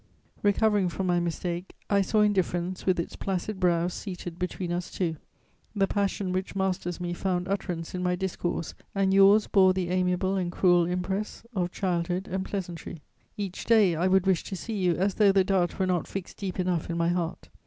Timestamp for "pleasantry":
12.43-13.03